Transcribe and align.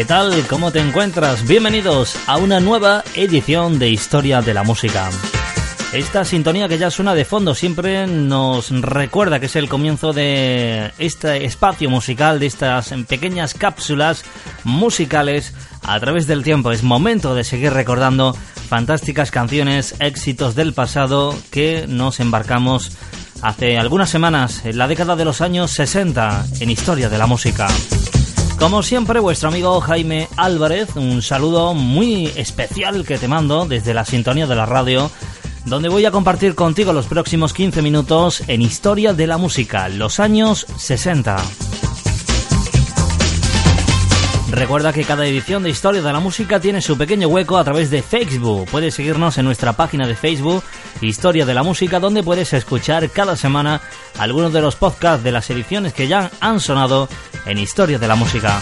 ¿Qué 0.00 0.06
tal? 0.06 0.46
¿Cómo 0.48 0.72
te 0.72 0.78
encuentras? 0.78 1.46
Bienvenidos 1.46 2.16
a 2.26 2.38
una 2.38 2.58
nueva 2.58 3.04
edición 3.14 3.78
de 3.78 3.90
Historia 3.90 4.40
de 4.40 4.54
la 4.54 4.62
Música. 4.62 5.10
Esta 5.92 6.24
sintonía 6.24 6.68
que 6.68 6.78
ya 6.78 6.90
suena 6.90 7.14
de 7.14 7.26
fondo 7.26 7.54
siempre 7.54 8.06
nos 8.06 8.70
recuerda 8.70 9.40
que 9.40 9.44
es 9.44 9.56
el 9.56 9.68
comienzo 9.68 10.14
de 10.14 10.90
este 10.96 11.44
espacio 11.44 11.90
musical, 11.90 12.40
de 12.40 12.46
estas 12.46 12.94
pequeñas 13.06 13.52
cápsulas 13.52 14.24
musicales 14.64 15.52
a 15.82 16.00
través 16.00 16.26
del 16.26 16.44
tiempo. 16.44 16.72
Es 16.72 16.82
momento 16.82 17.34
de 17.34 17.44
seguir 17.44 17.74
recordando 17.74 18.32
fantásticas 18.70 19.30
canciones, 19.30 19.96
éxitos 19.98 20.54
del 20.54 20.72
pasado 20.72 21.38
que 21.50 21.84
nos 21.86 22.20
embarcamos 22.20 22.92
hace 23.42 23.76
algunas 23.76 24.08
semanas, 24.08 24.64
en 24.64 24.78
la 24.78 24.88
década 24.88 25.14
de 25.14 25.26
los 25.26 25.42
años 25.42 25.72
60, 25.72 26.46
en 26.60 26.70
Historia 26.70 27.10
de 27.10 27.18
la 27.18 27.26
Música. 27.26 27.68
Como 28.60 28.82
siempre, 28.82 29.20
vuestro 29.20 29.48
amigo 29.48 29.80
Jaime 29.80 30.28
Álvarez, 30.36 30.94
un 30.94 31.22
saludo 31.22 31.72
muy 31.72 32.26
especial 32.36 33.06
que 33.06 33.16
te 33.16 33.26
mando 33.26 33.64
desde 33.64 33.94
la 33.94 34.04
sintonía 34.04 34.46
de 34.46 34.54
la 34.54 34.66
radio, 34.66 35.10
donde 35.64 35.88
voy 35.88 36.04
a 36.04 36.10
compartir 36.10 36.54
contigo 36.54 36.92
los 36.92 37.06
próximos 37.06 37.54
15 37.54 37.80
minutos 37.80 38.42
en 38.48 38.60
Historia 38.60 39.14
de 39.14 39.26
la 39.26 39.38
Música, 39.38 39.88
los 39.88 40.20
años 40.20 40.66
60. 40.76 41.38
Recuerda 44.50 44.92
que 44.92 45.04
cada 45.04 45.26
edición 45.26 45.62
de 45.62 45.70
Historia 45.70 46.02
de 46.02 46.12
la 46.12 46.18
Música 46.18 46.58
tiene 46.58 46.82
su 46.82 46.98
pequeño 46.98 47.28
hueco 47.28 47.56
a 47.56 47.64
través 47.64 47.88
de 47.90 48.02
Facebook. 48.02 48.68
Puedes 48.70 48.94
seguirnos 48.94 49.38
en 49.38 49.44
nuestra 49.44 49.74
página 49.74 50.08
de 50.08 50.16
Facebook, 50.16 50.64
Historia 51.00 51.46
de 51.46 51.54
la 51.54 51.62
Música, 51.62 52.00
donde 52.00 52.24
puedes 52.24 52.52
escuchar 52.52 53.08
cada 53.10 53.36
semana 53.36 53.80
algunos 54.18 54.52
de 54.52 54.60
los 54.60 54.74
podcasts 54.74 55.22
de 55.22 55.32
las 55.32 55.48
ediciones 55.50 55.94
que 55.94 56.08
ya 56.08 56.30
han 56.40 56.58
sonado 56.58 57.08
en 57.46 57.58
Historia 57.58 57.98
de 57.98 58.08
la 58.08 58.16
Música. 58.16 58.60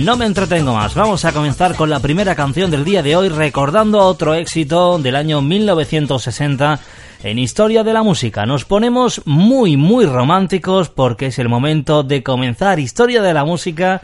No 0.00 0.16
me 0.16 0.26
entretengo 0.26 0.74
más, 0.74 0.94
vamos 0.94 1.24
a 1.24 1.32
comenzar 1.32 1.76
con 1.76 1.88
la 1.88 2.00
primera 2.00 2.34
canción 2.34 2.72
del 2.72 2.84
día 2.84 3.02
de 3.02 3.14
hoy 3.14 3.28
recordando 3.28 4.00
otro 4.00 4.34
éxito 4.34 4.98
del 4.98 5.14
año 5.14 5.40
1960 5.40 6.80
en 7.24 7.38
Historia 7.38 7.82
de 7.82 7.94
la 7.94 8.02
Música. 8.02 8.44
Nos 8.44 8.66
ponemos 8.66 9.22
muy 9.24 9.78
muy 9.78 10.04
románticos 10.04 10.90
porque 10.90 11.26
es 11.26 11.38
el 11.38 11.48
momento 11.48 12.02
de 12.02 12.22
comenzar 12.22 12.78
Historia 12.78 13.22
de 13.22 13.32
la 13.32 13.46
Música 13.46 14.02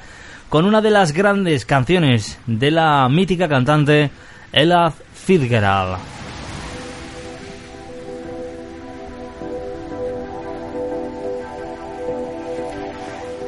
con 0.48 0.64
una 0.64 0.80
de 0.80 0.90
las 0.90 1.12
grandes 1.12 1.66
canciones 1.66 2.38
de 2.46 2.70
la 2.70 3.06
mítica 3.10 3.46
cantante 3.46 4.10
Ella 4.52 4.90
Fitzgerald. 5.12 5.98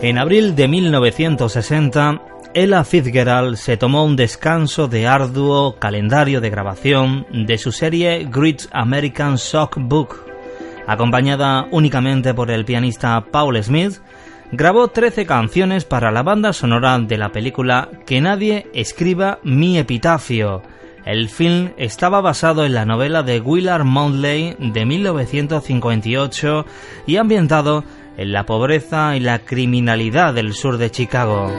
En 0.03 0.19
abril 0.19 0.55
de 0.55 0.69
1960, 0.69 2.21
Ella 2.55 2.85
Fitzgerald 2.85 3.57
se 3.57 3.79
tomó 3.79 4.05
un 4.05 4.15
descanso 4.15 4.87
de 4.87 5.07
arduo 5.07 5.77
calendario 5.79 6.43
de 6.43 6.51
grabación 6.51 7.27
de 7.33 7.57
su 7.57 7.73
serie 7.73 8.29
Great 8.31 8.65
American 8.73 9.37
Book, 9.77 10.17
acompañada 10.87 11.67
únicamente 11.71 12.35
por 12.35 12.51
el 12.51 12.67
pianista 12.67 13.25
Paul 13.31 13.63
Smith, 13.63 14.01
grabó 14.51 14.89
13 14.89 15.25
canciones 15.25 15.87
para 15.87 16.11
la 16.11 16.23
banda 16.23 16.53
sonora 16.53 16.99
de 16.99 17.17
la 17.17 17.33
película 17.33 17.89
Que 18.05 18.21
nadie 18.21 18.67
escriba 18.75 19.39
mi 19.43 19.79
epitafio. 19.79 20.63
El 21.07 21.31
film 21.31 21.71
estaba 21.79 22.21
basado 22.21 22.67
en 22.67 22.75
la 22.75 22.85
novela 22.85 23.23
de 23.23 23.41
Willard 23.41 23.85
Moultley 23.85 24.57
de 24.59 24.85
1958 24.85 26.67
y 27.07 27.17
ambientado 27.17 27.83
en 28.19 28.31
la 28.33 28.45
pobreza 28.45 29.17
y 29.17 29.21
la 29.21 29.39
criminalidad 29.39 30.35
del 30.35 30.53
sur 30.53 30.77
de 30.77 30.91
Chicago. 30.91 31.51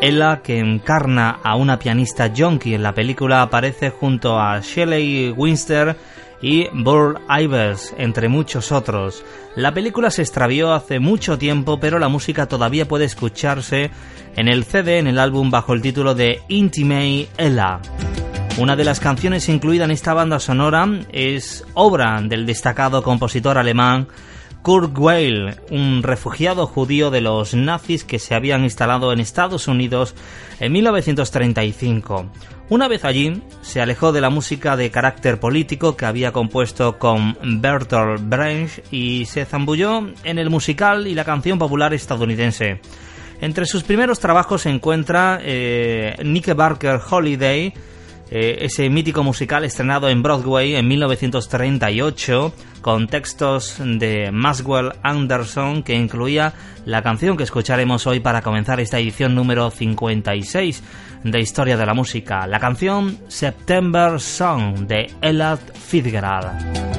Ella, 0.00 0.42
que 0.42 0.60
encarna 0.60 1.40
a 1.42 1.56
una 1.56 1.78
pianista 1.80 2.32
junkie 2.36 2.74
en 2.74 2.84
la 2.84 2.94
película, 2.94 3.42
aparece 3.42 3.90
junto 3.90 4.38
a 4.38 4.60
Shelley 4.60 5.30
Winster 5.30 5.96
y 6.40 6.68
Burl 6.72 7.18
Ivers, 7.28 7.94
entre 7.98 8.28
muchos 8.28 8.70
otros. 8.70 9.24
La 9.56 9.74
película 9.74 10.12
se 10.12 10.22
extravió 10.22 10.72
hace 10.72 11.00
mucho 11.00 11.36
tiempo, 11.36 11.80
pero 11.80 11.98
la 11.98 12.08
música 12.08 12.46
todavía 12.46 12.86
puede 12.86 13.06
escucharse 13.06 13.90
en 14.36 14.46
el 14.46 14.62
CD, 14.64 14.98
en 14.98 15.08
el 15.08 15.18
álbum 15.18 15.50
bajo 15.50 15.74
el 15.74 15.82
título 15.82 16.14
de 16.14 16.42
Intimate 16.46 17.28
Ella. 17.36 17.80
Una 18.56 18.76
de 18.76 18.84
las 18.84 19.00
canciones 19.00 19.48
incluida 19.48 19.84
en 19.84 19.90
esta 19.90 20.14
banda 20.14 20.38
sonora 20.38 20.88
es 21.12 21.64
obra 21.74 22.20
del 22.22 22.46
destacado 22.46 23.02
compositor 23.02 23.58
alemán 23.58 24.06
Kurt 24.62 24.96
Weill, 24.98 25.56
un 25.70 26.02
refugiado 26.02 26.66
judío 26.66 27.10
de 27.10 27.20
los 27.20 27.54
nazis 27.54 28.04
que 28.04 28.18
se 28.18 28.34
habían 28.34 28.64
instalado 28.64 29.12
en 29.12 29.20
Estados 29.20 29.68
Unidos 29.68 30.14
en 30.60 30.72
1935. 30.72 32.26
Una 32.70 32.86
vez 32.86 33.04
allí, 33.04 33.42
se 33.62 33.80
alejó 33.80 34.12
de 34.12 34.20
la 34.20 34.28
música 34.28 34.76
de 34.76 34.90
carácter 34.90 35.40
político 35.40 35.96
que 35.96 36.04
había 36.04 36.32
compuesto 36.32 36.98
con 36.98 37.38
Bertolt 37.42 38.20
Brecht 38.28 38.92
y 38.92 39.24
se 39.24 39.46
zambulló 39.46 40.06
en 40.24 40.38
el 40.38 40.50
musical 40.50 41.06
y 41.06 41.14
la 41.14 41.24
canción 41.24 41.58
popular 41.58 41.94
estadounidense. 41.94 42.80
Entre 43.40 43.64
sus 43.64 43.84
primeros 43.84 44.18
trabajos 44.18 44.62
se 44.62 44.70
encuentra 44.70 45.38
eh, 45.42 46.16
Nick 46.22 46.54
Barker 46.54 47.00
Holiday, 47.08 47.72
eh, 48.30 48.58
ese 48.60 48.90
mítico 48.90 49.22
musical 49.22 49.64
estrenado 49.64 50.08
en 50.08 50.22
Broadway 50.22 50.74
en 50.74 50.86
1938 50.86 52.52
con 52.82 53.06
textos 53.06 53.76
de 53.78 54.30
Maxwell 54.32 54.92
Anderson 55.02 55.82
que 55.82 55.94
incluía 55.94 56.52
la 56.84 57.02
canción 57.02 57.36
que 57.36 57.44
escucharemos 57.44 58.06
hoy 58.06 58.20
para 58.20 58.42
comenzar 58.42 58.80
esta 58.80 58.98
edición 58.98 59.34
número 59.34 59.70
56 59.70 60.82
de 61.24 61.40
Historia 61.40 61.76
de 61.76 61.86
la 61.86 61.94
Música, 61.94 62.46
la 62.46 62.60
canción 62.60 63.18
September 63.28 64.20
Song 64.20 64.86
de 64.86 65.10
Elad 65.22 65.58
Fitzgerald. 65.74 66.98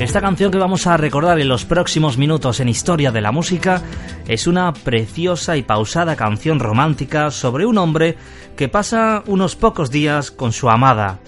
Esta 0.00 0.20
canción 0.20 0.52
que 0.52 0.58
vamos 0.58 0.86
a 0.86 0.96
recordar 0.96 1.40
en 1.40 1.48
los 1.48 1.64
próximos 1.64 2.18
minutos 2.18 2.60
en 2.60 2.68
Historia 2.68 3.10
de 3.10 3.20
la 3.20 3.32
Música 3.32 3.82
es 4.28 4.46
una 4.46 4.72
preciosa 4.72 5.56
y 5.56 5.62
pausada 5.62 6.14
canción 6.14 6.60
romántica 6.60 7.30
sobre 7.30 7.66
un 7.66 7.78
hombre 7.78 8.16
que 8.56 8.68
pasa 8.68 9.24
unos 9.26 9.56
pocos 9.56 9.90
días 9.90 10.30
con 10.30 10.52
su 10.52 10.68
amada. 10.68 11.18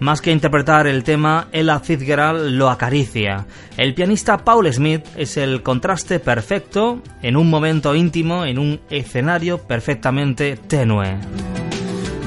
Más 0.00 0.20
que 0.20 0.30
interpretar 0.30 0.86
el 0.86 1.02
tema, 1.02 1.48
Ella 1.50 1.80
Fitzgerald 1.80 2.50
lo 2.50 2.70
acaricia. 2.70 3.46
El 3.76 3.94
pianista 3.94 4.38
Paul 4.38 4.72
Smith 4.72 5.04
es 5.16 5.36
el 5.36 5.62
contraste 5.62 6.20
perfecto 6.20 7.02
en 7.22 7.36
un 7.36 7.50
momento 7.50 7.94
íntimo, 7.94 8.44
en 8.44 8.58
un 8.58 8.80
escenario 8.90 9.58
perfectamente 9.58 10.56
tenue. 10.56 11.16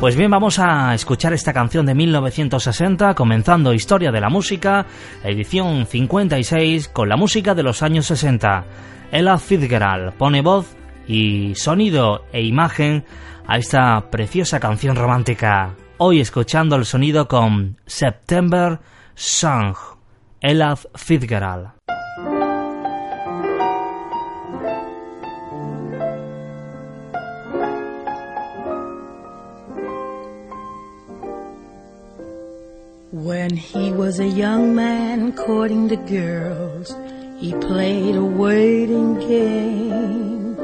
Pues 0.02 0.16
bien, 0.16 0.32
vamos 0.32 0.58
a 0.60 0.96
escuchar 0.96 1.32
esta 1.32 1.54
canción 1.54 1.86
de 1.86 1.94
1960, 1.94 3.14
comenzando 3.14 3.72
Historia 3.72 4.12
de 4.12 4.20
la 4.20 4.30
Música, 4.30 4.86
edición 5.24 5.86
56, 5.86 6.88
con 6.88 7.08
la 7.08 7.18
música 7.18 7.54
de 7.54 7.64
los 7.64 7.84
años 7.84 8.08
60. 8.08 8.66
Ella 9.12 9.38
Fitzgerald 9.38 10.14
pone 10.14 10.42
voz 10.42 10.74
y 11.06 11.54
sonido 11.56 12.24
e 12.32 12.44
imagen 12.44 13.04
a 13.46 13.58
esta 13.58 14.10
preciosa 14.10 14.62
canción 14.62 14.96
romántica. 14.96 15.76
Hoy 15.98 16.22
escuchando 16.22 16.78
el 16.78 16.86
sonido 16.86 17.28
con 17.28 17.78
September 17.86 18.80
Song, 19.14 19.76
Ella 20.40 20.78
Fitzgerald. 20.96 21.72
When 33.12 33.58
he 33.58 33.92
was 33.92 34.22
a 34.22 34.26
young 34.26 34.74
man 34.74 35.34
courting 35.34 35.90
the 35.90 35.98
girls, 35.98 36.71
he 37.42 37.54
played 37.54 38.16
a 38.16 38.24
waiting 38.24 39.16
game. 39.16 40.56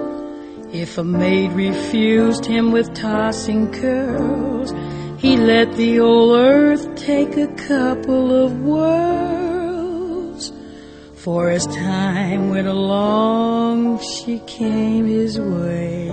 If 0.72 1.00
a 1.00 1.04
maid 1.04 1.54
refused 1.54 2.46
him 2.46 2.72
with 2.72 2.94
tossing 2.94 3.72
curls, 3.72 4.72
he 5.20 5.38
let 5.38 5.74
the 5.74 6.00
old 6.00 6.38
earth 6.38 6.96
take 6.96 7.36
a 7.36 7.48
couple 7.48 8.32
of 8.32 8.60
whirls. 8.62 10.54
For 11.16 11.50
as 11.50 11.66
time 11.66 12.52
went 12.52 12.68
along, 12.68 14.00
she 14.02 14.38
came 14.46 15.08
his 15.08 15.40
way. 15.40 16.12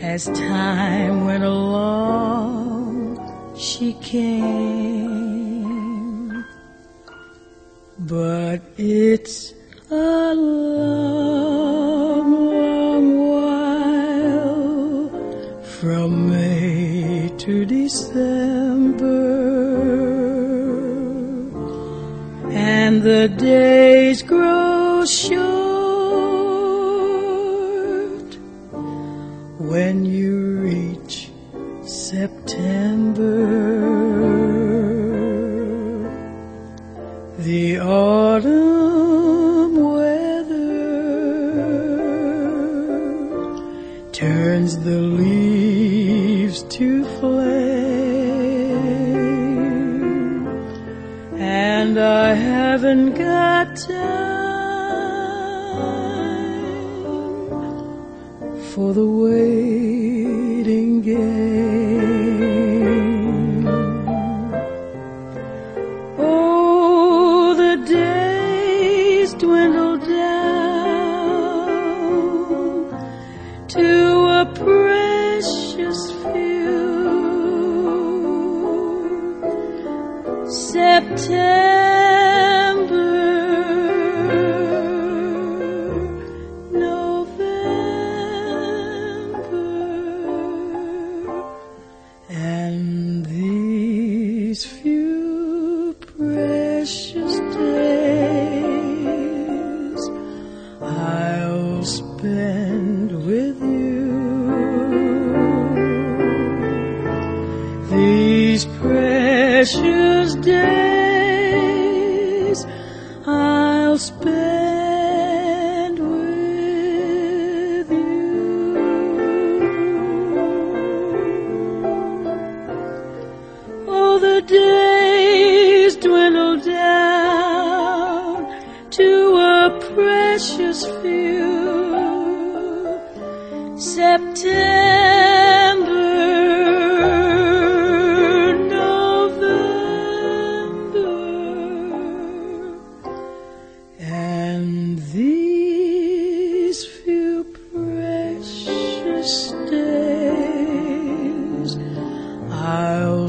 As 0.00 0.26
time 0.26 1.24
went 1.24 1.42
along, 1.42 3.18
she 3.58 3.94
came. 3.94 5.21
But 8.12 8.60
it's 8.76 9.54
a 9.90 10.34
long, 10.34 11.48
long 12.52 13.06
while 13.30 15.08
from 15.62 16.28
May 16.28 17.30
to 17.38 17.64
December, 17.64 19.08
and 22.50 23.00
the 23.02 23.28
days 23.28 24.20
grow 24.20 25.06
short 25.06 25.32
when 29.58 30.04
you 30.04 30.60
reach 30.60 31.30
September. 31.82 33.71
Haven't 52.92 53.14
got 53.14 53.74
time 53.74 53.92
for 58.74 58.92
the 58.92 59.06
waiting 59.06 59.91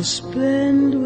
spend 0.03 1.02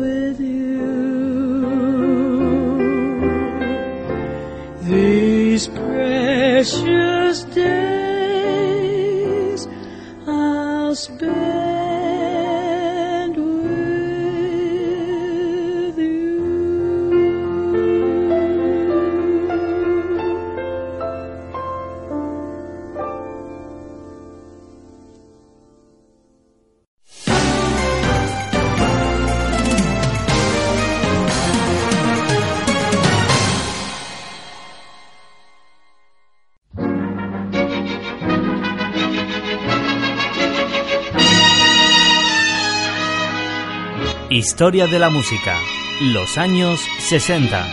Historia 44.38 44.86
de 44.86 45.00
la 45.00 45.10
música, 45.10 45.58
los 46.00 46.38
años 46.38 46.80
60. 47.00 47.66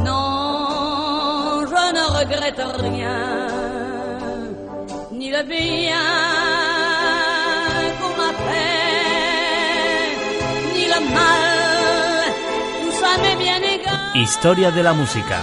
No, 0.03 1.65
je 1.65 1.93
ne 1.93 2.03
regrette 2.19 2.61
rien. 2.81 3.47
Ni 5.13 5.29
le 5.31 5.43
bien 5.43 5.95
qu'on 7.99 8.13
m'a 8.21 8.33
fait, 8.47 10.11
ni 10.73 10.85
le 10.93 10.99
mal. 11.15 12.33
Tout 12.83 12.95
ça 13.01 13.11
m'est 13.21 13.37
bien 13.37 13.61
égal. 13.75 13.99
Historia 14.13 14.71
de 14.71 14.81
la 14.81 14.91
música, 14.91 15.39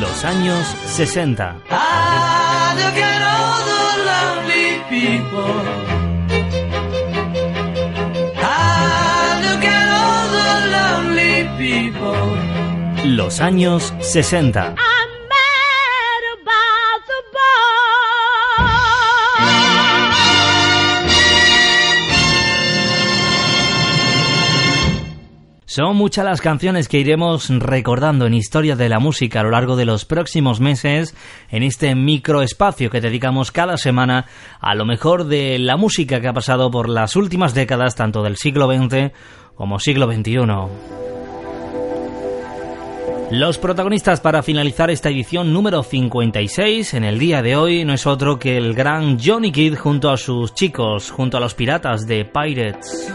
los 0.00 0.24
años 0.24 0.64
60. 0.86 1.56
Ah, 2.80 2.84
look 2.84 2.98
at 3.12 3.20
all 3.34 3.60
the 3.70 3.84
lovely 4.10 4.68
people. 4.92 5.54
Look 9.46 9.64
at 9.64 9.88
all 10.00 10.24
the 10.36 10.50
lovely 10.76 11.34
people. 11.58 12.22
Los 13.16 13.40
años 13.40 13.92
60. 14.00 14.74
Son 25.78 25.94
muchas 25.94 26.24
las 26.24 26.40
canciones 26.40 26.88
que 26.88 26.98
iremos 26.98 27.50
recordando 27.50 28.26
en 28.26 28.34
Historia 28.34 28.74
de 28.74 28.88
la 28.88 28.98
Música 28.98 29.38
a 29.38 29.42
lo 29.44 29.52
largo 29.52 29.76
de 29.76 29.84
los 29.84 30.04
próximos 30.04 30.58
meses 30.58 31.14
en 31.50 31.62
este 31.62 31.94
microespacio 31.94 32.90
que 32.90 33.00
dedicamos 33.00 33.52
cada 33.52 33.76
semana 33.76 34.26
a 34.58 34.74
lo 34.74 34.84
mejor 34.84 35.26
de 35.26 35.56
la 35.60 35.76
música 35.76 36.20
que 36.20 36.26
ha 36.26 36.32
pasado 36.32 36.72
por 36.72 36.88
las 36.88 37.14
últimas 37.14 37.54
décadas 37.54 37.94
tanto 37.94 38.24
del 38.24 38.36
siglo 38.36 38.66
XX 38.66 39.12
como 39.54 39.78
siglo 39.78 40.12
XXI. 40.12 40.38
Los 43.30 43.58
protagonistas 43.58 44.20
para 44.20 44.42
finalizar 44.42 44.90
esta 44.90 45.10
edición 45.10 45.52
número 45.52 45.84
56 45.84 46.94
en 46.94 47.04
el 47.04 47.20
día 47.20 47.40
de 47.40 47.54
hoy 47.54 47.84
no 47.84 47.94
es 47.94 48.04
otro 48.04 48.40
que 48.40 48.56
el 48.56 48.74
gran 48.74 49.16
Johnny 49.20 49.52
Kidd 49.52 49.76
junto 49.76 50.10
a 50.10 50.16
sus 50.16 50.54
chicos, 50.54 51.12
junto 51.12 51.36
a 51.36 51.40
los 51.40 51.54
piratas 51.54 52.04
de 52.04 52.24
Pirates. 52.24 53.12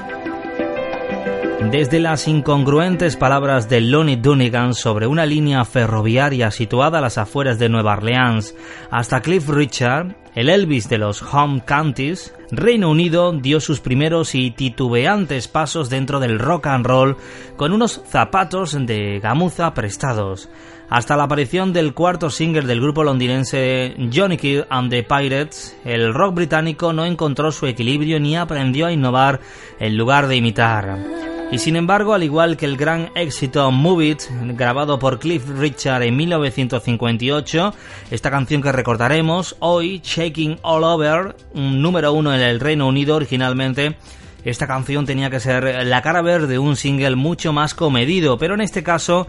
Desde 1.72 2.00
las 2.00 2.28
incongruentes 2.28 3.18
palabras 3.18 3.68
de 3.68 3.82
Lonnie 3.82 4.18
Donegan 4.18 4.74
sobre 4.74 5.08
una 5.08 5.26
línea 5.26 5.66
ferroviaria 5.66 6.52
situada 6.52 7.00
a 7.00 7.02
las 7.02 7.18
afueras 7.18 7.58
de 7.58 7.70
Nueva 7.70 7.94
Orleans 7.94 8.56
hasta 8.92 9.22
Cliff 9.22 9.50
Richard, 9.50 10.16
el 10.36 10.50
Elvis 10.50 10.88
de 10.90 10.98
los 10.98 11.22
Home 11.22 11.64
Counties, 11.66 12.34
Reino 12.52 12.90
Unido 12.90 13.32
dio 13.34 13.60
sus 13.60 13.80
primeros 13.80 14.36
y 14.36 14.52
titubeantes 14.52 15.48
pasos 15.48 15.90
dentro 15.90 16.20
del 16.20 16.38
rock 16.38 16.68
and 16.68 16.86
roll 16.86 17.18
con 17.56 17.72
unos 17.72 18.02
zapatos 18.08 18.78
de 18.86 19.20
gamuza 19.20 19.74
prestados. 19.74 20.50
Hasta 20.90 21.18
la 21.18 21.24
aparición 21.24 21.74
del 21.74 21.94
cuarto 21.94 22.30
single 22.30 22.68
del 22.68 22.82
grupo 22.82 23.04
londinense 23.04 23.96
Johnny 24.14 24.38
Kidd 24.38 24.66
and 24.70 24.92
the 24.92 25.02
Pirates, 25.04 25.76
el 25.86 26.14
rock 26.14 26.36
británico 26.36 26.94
no 26.94 27.06
encontró 27.06 27.52
su 27.52 27.66
equilibrio 27.66 28.20
ni 28.20 28.38
aprendió 28.38 28.86
a 28.86 28.92
innovar 28.92 29.40
en 29.80 29.98
lugar 29.98 30.28
de 30.28 30.36
imitar. 30.36 31.23
Y 31.54 31.60
sin 31.60 31.76
embargo, 31.76 32.16
al 32.16 32.24
igual 32.24 32.58
que 32.58 32.66
el 32.66 32.78
gran 32.78 33.12
éxito 33.14 33.70
Move 33.70 34.08
It, 34.08 34.22
grabado 34.56 34.98
por 34.98 35.20
Cliff 35.20 35.48
Richard 35.48 36.02
en 36.02 36.18
1958, 36.18 37.76
esta 38.10 38.32
canción 38.32 38.64
que 38.64 38.72
recordaremos 38.72 39.56
hoy, 39.60 40.02
Shaking 40.04 40.58
All 40.64 40.84
Over, 40.84 41.36
número 41.54 42.12
uno 42.12 42.34
en 42.34 42.42
el 42.42 42.60
Reino 42.60 42.88
Unido 42.88 43.16
originalmente, 43.16 43.98
esta 44.44 44.66
canción 44.66 45.06
tenía 45.06 45.30
que 45.30 45.40
ser 45.40 45.86
la 45.86 46.02
cara 46.02 46.24
verde 46.24 46.48
de 46.48 46.58
un 46.58 46.76
single 46.76 47.16
mucho 47.16 47.54
más 47.54 47.76
comedido, 47.76 48.40
pero 48.40 48.56
en 48.56 48.62
este 48.62 48.82
caso 48.82 49.28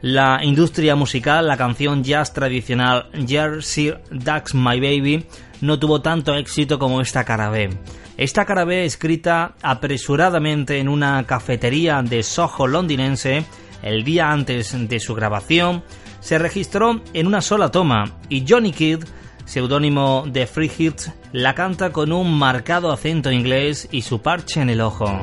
la 0.00 0.40
industria 0.42 0.94
musical, 0.94 1.46
la 1.46 1.56
canción 1.56 2.04
jazz 2.04 2.32
tradicional 2.32 3.08
Jersey 3.26 3.94
Ducks 4.10 4.54
My 4.54 4.80
Baby, 4.80 5.26
no 5.60 5.78
tuvo 5.78 6.00
tanto 6.00 6.34
éxito 6.34 6.78
como 6.78 7.00
esta 7.00 7.24
cara 7.24 7.50
B. 7.50 7.70
Esta 8.16 8.44
cara 8.44 8.64
B, 8.64 8.84
escrita 8.84 9.54
apresuradamente 9.62 10.78
en 10.78 10.88
una 10.88 11.24
cafetería 11.24 12.02
de 12.02 12.22
Soho 12.22 12.66
londinense 12.66 13.44
el 13.82 14.04
día 14.04 14.30
antes 14.30 14.88
de 14.88 15.00
su 15.00 15.14
grabación, 15.14 15.84
se 16.20 16.38
registró 16.38 17.00
en 17.12 17.26
una 17.26 17.40
sola 17.40 17.70
toma 17.70 18.18
y 18.28 18.44
Johnny 18.46 18.72
Kidd, 18.72 19.04
seudónimo 19.44 20.24
de 20.26 20.46
Free 20.46 20.70
Hits, 20.76 21.12
la 21.32 21.54
canta 21.54 21.90
con 21.90 22.12
un 22.12 22.36
marcado 22.36 22.92
acento 22.92 23.30
inglés 23.30 23.88
y 23.92 24.02
su 24.02 24.20
parche 24.20 24.60
en 24.60 24.70
el 24.70 24.80
ojo. 24.80 25.20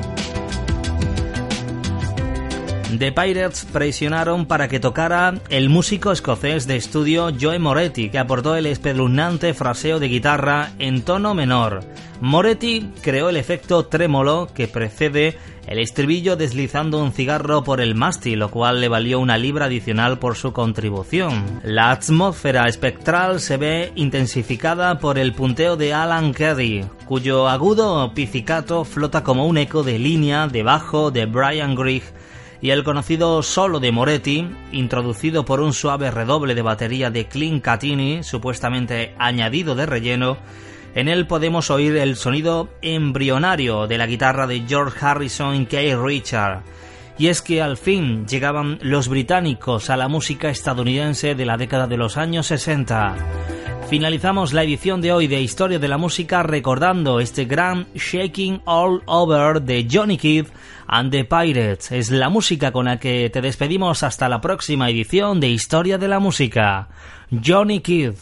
The 2.90 3.10
Pirates 3.10 3.66
presionaron 3.72 4.46
para 4.46 4.68
que 4.68 4.78
tocara 4.78 5.34
el 5.50 5.68
músico 5.68 6.12
escocés 6.12 6.68
de 6.68 6.76
estudio 6.76 7.30
Joe 7.38 7.58
Moretti, 7.58 8.10
que 8.10 8.18
aportó 8.18 8.54
el 8.54 8.64
espeluznante 8.64 9.54
fraseo 9.54 9.98
de 9.98 10.06
guitarra 10.06 10.70
en 10.78 11.02
tono 11.02 11.34
menor. 11.34 11.80
Moretti 12.20 12.88
creó 13.02 13.28
el 13.28 13.36
efecto 13.36 13.86
trémolo 13.86 14.48
que 14.54 14.68
precede 14.68 15.36
el 15.66 15.80
estribillo 15.80 16.36
deslizando 16.36 17.02
un 17.02 17.12
cigarro 17.12 17.64
por 17.64 17.80
el 17.80 17.96
mástil, 17.96 18.38
lo 18.38 18.52
cual 18.52 18.80
le 18.80 18.88
valió 18.88 19.18
una 19.18 19.36
libra 19.36 19.66
adicional 19.66 20.20
por 20.20 20.36
su 20.36 20.52
contribución. 20.52 21.60
La 21.64 21.90
atmósfera 21.90 22.68
espectral 22.68 23.40
se 23.40 23.56
ve 23.56 23.92
intensificada 23.96 25.00
por 25.00 25.18
el 25.18 25.32
punteo 25.32 25.76
de 25.76 25.92
Alan 25.92 26.32
Caddy, 26.32 26.84
cuyo 27.04 27.48
agudo 27.48 28.14
pizzicato 28.14 28.84
flota 28.84 29.24
como 29.24 29.44
un 29.44 29.58
eco 29.58 29.82
de 29.82 29.98
línea 29.98 30.46
de 30.46 30.62
bajo 30.62 31.10
de 31.10 31.26
Brian 31.26 31.74
Grigg 31.74 32.04
y 32.60 32.70
el 32.70 32.84
conocido 32.84 33.42
solo 33.42 33.80
de 33.80 33.92
Moretti, 33.92 34.48
introducido 34.72 35.44
por 35.44 35.60
un 35.60 35.72
suave 35.72 36.10
redoble 36.10 36.54
de 36.54 36.62
batería 36.62 37.10
de 37.10 37.26
Clint 37.26 37.62
Catini, 37.62 38.22
supuestamente 38.22 39.14
añadido 39.18 39.74
de 39.74 39.86
relleno, 39.86 40.38
en 40.94 41.08
él 41.08 41.26
podemos 41.26 41.70
oír 41.70 41.96
el 41.96 42.16
sonido 42.16 42.70
embrionario 42.80 43.86
de 43.86 43.98
la 43.98 44.06
guitarra 44.06 44.46
de 44.46 44.64
George 44.66 44.98
Harrison 45.04 45.66
K. 45.66 45.76
Richard. 46.02 46.62
Y 47.18 47.28
es 47.28 47.42
que 47.42 47.60
al 47.60 47.76
fin 47.76 48.26
llegaban 48.26 48.78
los 48.80 49.08
británicos 49.08 49.90
a 49.90 49.96
la 49.96 50.08
música 50.08 50.48
estadounidense 50.48 51.34
de 51.34 51.46
la 51.46 51.56
década 51.56 51.86
de 51.86 51.96
los 51.98 52.16
años 52.16 52.46
60. 52.46 53.55
Finalizamos 53.88 54.52
la 54.52 54.64
edición 54.64 55.00
de 55.00 55.12
hoy 55.12 55.28
de 55.28 55.40
Historia 55.40 55.78
de 55.78 55.86
la 55.86 55.96
Música 55.96 56.42
recordando 56.42 57.20
este 57.20 57.44
gran 57.44 57.86
Shaking 57.94 58.60
All 58.64 59.02
Over 59.06 59.62
de 59.62 59.86
Johnny 59.88 60.18
Kidd 60.18 60.46
and 60.88 61.12
the 61.12 61.24
Pirates. 61.24 61.92
Es 61.92 62.10
la 62.10 62.28
música 62.28 62.72
con 62.72 62.86
la 62.86 62.98
que 62.98 63.30
te 63.30 63.40
despedimos 63.40 64.02
hasta 64.02 64.28
la 64.28 64.40
próxima 64.40 64.90
edición 64.90 65.38
de 65.38 65.50
Historia 65.50 65.98
de 65.98 66.08
la 66.08 66.18
Música. 66.18 66.88
Johnny 67.30 67.78
Kidd. 67.78 68.14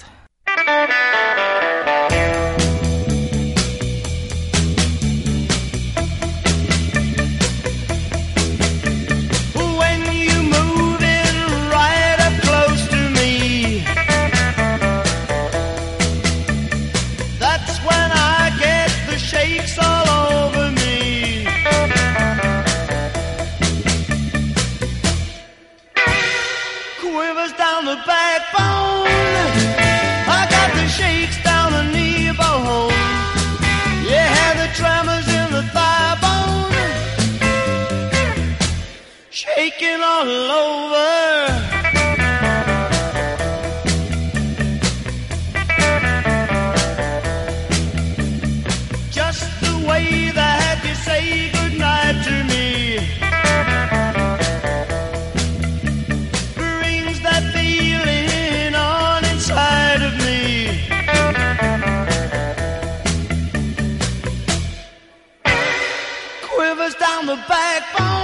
The 67.27 67.37
backbone. 67.49 68.24